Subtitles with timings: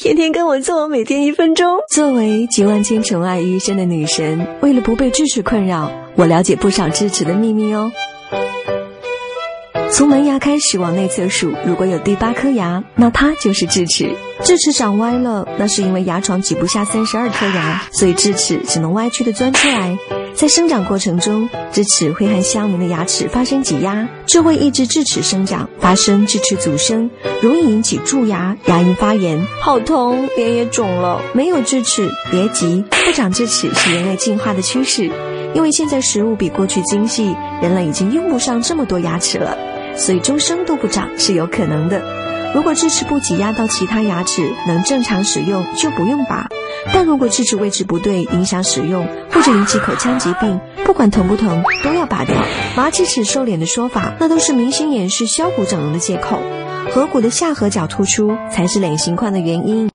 [0.00, 1.80] 天天跟我做，每天一分钟。
[1.90, 7.90] 作为集万千宠爱于一身的女神，为了不被智齿困扰，我了解不少智齿的秘密哦。
[9.90, 14.14] 从门牙开始往内侧数，如果有第八颗牙，那它就是智齿。
[14.44, 19.98] 智齿长歪了，那是因为牙床挤不下三十二颗牙，所以智齿只能歪曲的钻出来。
[20.38, 27.10] 在生长过程中，智齿会和相邻的牙齿发生挤压，就会抑制智齿生长，发生智齿阻生，
[27.42, 31.20] 容易引起蛀牙、牙龈发炎，好痛，脸也肿了。
[31.32, 35.10] 没有智齿，别急，不长智齿是人类进化的趋势，
[35.54, 39.58] 因为现在食物比过去精细，人类已经用不上这么多牙齿了。
[39.96, 42.00] 所以终生都不长是有可能的。
[42.54, 46.48] 如果智齿不挤压到其他牙齿，能正常使用就不用拔。
[46.92, 52.34] 但如果智齿位置不对，影响使用或者引起口腔疾病，不管疼不疼都要拔掉。
[52.74, 56.38] 拔智齿瘦脸的说法，那都是明星掩饰削骨整容的借口。
[56.94, 59.86] 颌骨的下颌角突出才是脸型宽的原因。